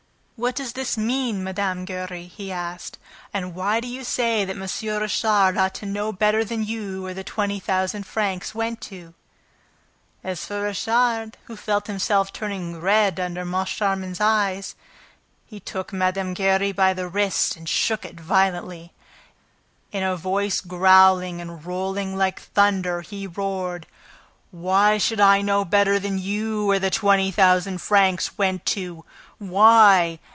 [0.43, 1.85] "What does this mean, Mme.
[1.85, 2.97] Giry?" he asked.
[3.31, 4.61] "And why do you say that M.
[4.63, 5.15] Richard
[5.55, 9.13] ought to know better than you where the twenty thousand francs went to?"
[10.23, 14.73] As for Richard, who felt himself turning red under Moncharmin's eyes,
[15.45, 16.33] he took Mme.
[16.33, 18.93] Giry by the wrist and shook it violently.
[19.91, 23.85] In a voice growling and rolling like thunder, he roared:
[24.49, 29.05] "Why should I know better than you where the twenty thousand francs went to?
[29.37, 30.17] Why?